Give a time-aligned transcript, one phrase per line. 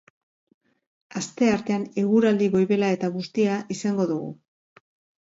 [1.21, 4.35] Asteartean eguraldi goibela eta bustia izango dugu.